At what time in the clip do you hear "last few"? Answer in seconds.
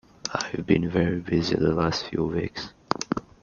1.75-2.23